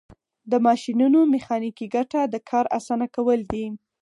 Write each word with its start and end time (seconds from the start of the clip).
د 0.51 0.53
ماشینونو 0.65 1.19
میخانیکي 1.33 1.85
ګټه 1.95 2.19
د 2.33 2.35
کار 2.49 2.65
اسانه 2.77 3.07
کول 3.15 3.39
دي. 3.51 3.65